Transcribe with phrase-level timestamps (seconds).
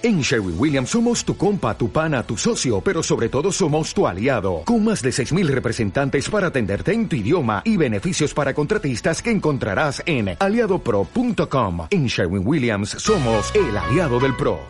[0.00, 4.06] En Sherwin Williams somos tu compa, tu pana, tu socio, pero sobre todo somos tu
[4.06, 9.20] aliado, con más de 6.000 representantes para atenderte en tu idioma y beneficios para contratistas
[9.20, 11.88] que encontrarás en aliadopro.com.
[11.90, 14.60] En Sherwin Williams somos el aliado del PRO.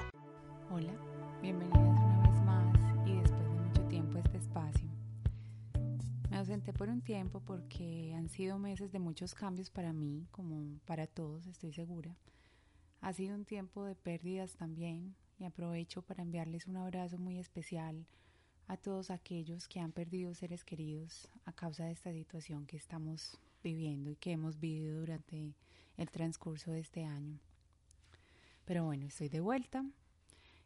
[0.71, 0.95] Hola,
[1.43, 4.89] bienvenidas una vez más y después de mucho tiempo a este espacio.
[6.31, 10.79] Me ausenté por un tiempo porque han sido meses de muchos cambios para mí, como
[10.87, 12.17] para todos, estoy segura.
[13.01, 18.07] Ha sido un tiempo de pérdidas también y aprovecho para enviarles un abrazo muy especial
[18.67, 23.39] a todos aquellos que han perdido seres queridos a causa de esta situación que estamos
[23.63, 25.55] viviendo y que hemos vivido durante
[25.97, 27.39] el transcurso de este año.
[28.65, 29.85] Pero bueno, estoy de vuelta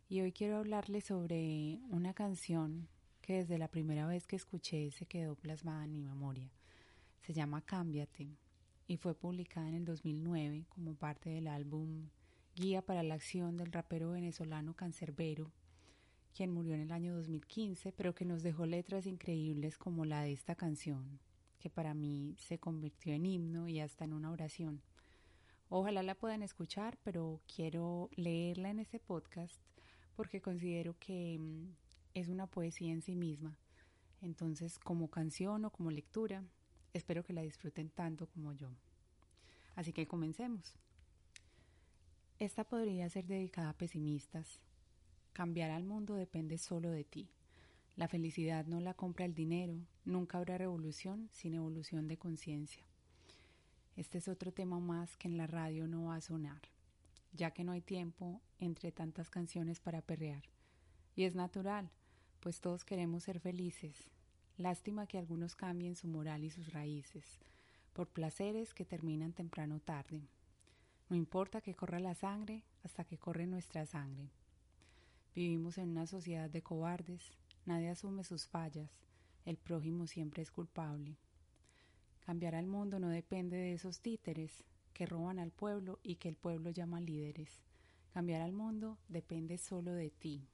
[0.08, 2.88] y hoy quiero hablarles sobre una canción
[3.20, 6.50] que desde la primera vez que escuché se quedó plasmada en mi memoria.
[7.20, 8.36] Se llama Cámbiate
[8.88, 12.08] y fue publicada en el 2009 como parte del álbum
[12.54, 15.50] Guía para la Acción del rapero venezolano Cancerbero,
[16.34, 20.34] quien murió en el año 2015, pero que nos dejó letras increíbles como la de
[20.34, 21.18] esta canción,
[21.60, 24.82] que para mí se convirtió en himno y hasta en una oración.
[25.70, 29.58] Ojalá la puedan escuchar, pero quiero leerla en este podcast
[30.14, 31.68] porque considero que mm,
[32.12, 33.56] es una poesía en sí misma.
[34.20, 36.44] Entonces, como canción o como lectura,
[36.92, 38.68] espero que la disfruten tanto como yo.
[39.74, 40.76] Así que comencemos.
[42.42, 44.58] Esta podría ser dedicada a pesimistas.
[45.32, 47.30] Cambiar al mundo depende solo de ti.
[47.94, 49.76] La felicidad no la compra el dinero.
[50.04, 52.84] Nunca habrá revolución sin evolución de conciencia.
[53.94, 56.62] Este es otro tema más que en la radio no va a sonar,
[57.32, 60.42] ya que no hay tiempo entre tantas canciones para perrear.
[61.14, 61.92] Y es natural,
[62.40, 64.10] pues todos queremos ser felices.
[64.56, 67.38] Lástima que algunos cambien su moral y sus raíces,
[67.92, 70.26] por placeres que terminan temprano o tarde.
[71.12, 74.30] No importa que corra la sangre hasta que corre nuestra sangre.
[75.34, 77.34] Vivimos en una sociedad de cobardes,
[77.66, 78.90] nadie asume sus fallas,
[79.44, 81.18] el prójimo siempre es culpable.
[82.24, 84.64] Cambiar al mundo no depende de esos títeres
[84.94, 87.60] que roban al pueblo y que el pueblo llama líderes.
[88.14, 90.48] Cambiar al mundo depende solo de ti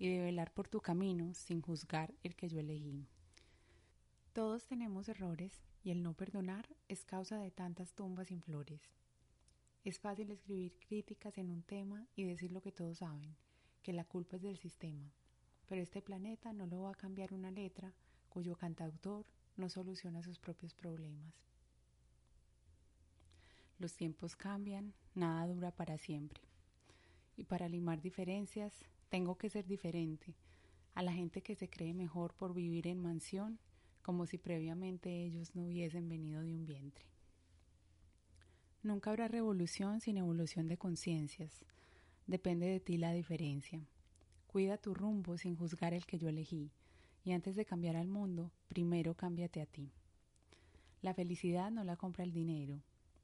[0.00, 3.06] y de velar por tu camino sin juzgar el que yo elegí.
[4.32, 8.80] Todos tenemos errores y el no perdonar es causa de tantas tumbas sin flores.
[9.84, 13.34] Es fácil escribir críticas en un tema y decir lo que todos saben,
[13.82, 15.12] que la culpa es del sistema,
[15.66, 17.92] pero este planeta no lo va a cambiar una letra
[18.28, 19.26] cuyo cantautor
[19.56, 21.34] no soluciona sus propios problemas.
[23.80, 26.40] Los tiempos cambian, nada dura para siempre.
[27.36, 30.36] Y para limar diferencias, tengo que ser diferente
[30.94, 33.58] a la gente que se cree mejor por vivir en mansión,
[34.02, 37.11] como si previamente ellos no hubiesen venido de un vientre.
[38.82, 41.64] Nunca habrá revolución sin evolución de conciencias.
[42.26, 43.86] Depende de ti la diferencia.
[44.48, 46.72] Cuida tu rumbo sin juzgar el que yo elegí.
[47.24, 49.92] Y antes de cambiar al mundo, primero cámbiate a ti.
[51.00, 52.82] La felicidad no la compra el dinero.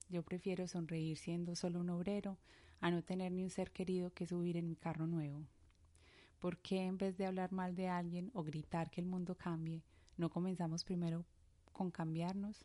[0.09, 2.39] Yo prefiero sonreír siendo solo un obrero
[2.81, 5.45] a no tener ni un ser querido que subir en mi carro nuevo.
[6.39, 9.83] ¿Por qué en vez de hablar mal de alguien o gritar que el mundo cambie,
[10.17, 11.25] no comenzamos primero
[11.73, 12.65] con cambiarnos?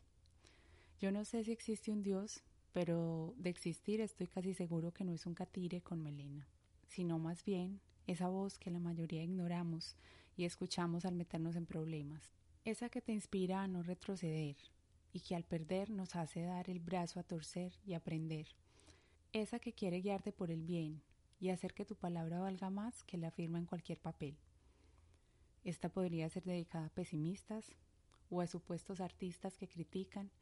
[1.00, 5.12] Yo no sé si existe un Dios, pero de existir estoy casi seguro que no
[5.12, 6.48] es un catire con melena,
[6.88, 9.94] sino más bien esa voz que la mayoría ignoramos
[10.36, 12.32] y escuchamos al meternos en problemas,
[12.64, 14.56] esa que te inspira a no retroceder
[15.12, 18.48] y que al perder nos hace dar el brazo a torcer y aprender,
[19.32, 21.00] esa que quiere guiarte por el bien
[21.38, 24.36] y hacer que tu palabra valga más que la firma en cualquier papel.
[25.62, 27.72] Esta podría ser dedicada a pesimistas
[28.30, 30.32] o a supuestos artistas que critican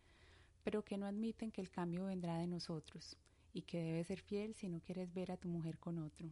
[0.63, 3.17] pero que no admiten que el cambio vendrá de nosotros
[3.53, 6.31] y que debes ser fiel si no quieres ver a tu mujer con otro.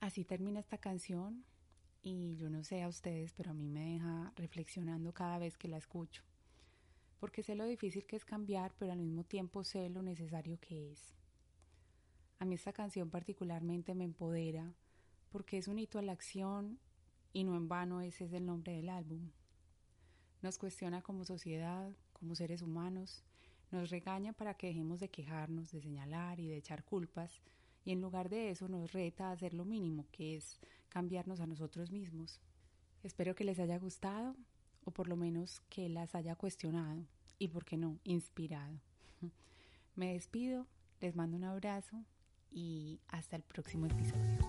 [0.00, 1.44] Así termina esta canción
[2.02, 5.68] y yo no sé a ustedes, pero a mí me deja reflexionando cada vez que
[5.68, 6.22] la escucho,
[7.18, 10.92] porque sé lo difícil que es cambiar, pero al mismo tiempo sé lo necesario que
[10.92, 11.14] es.
[12.38, 14.74] A mí esta canción particularmente me empodera
[15.30, 16.78] porque es un hito a la acción
[17.32, 19.30] y no en vano ese es el nombre del álbum.
[20.42, 23.22] Nos cuestiona como sociedad, como seres humanos,
[23.70, 27.42] nos regaña para que dejemos de quejarnos, de señalar y de echar culpas,
[27.84, 30.58] y en lugar de eso nos reta a hacer lo mínimo, que es
[30.88, 32.40] cambiarnos a nosotros mismos.
[33.02, 34.34] Espero que les haya gustado,
[34.84, 37.04] o por lo menos que las haya cuestionado,
[37.38, 38.80] y por qué no, inspirado.
[39.94, 40.66] Me despido,
[41.00, 42.04] les mando un abrazo
[42.50, 44.45] y hasta el próximo episodio.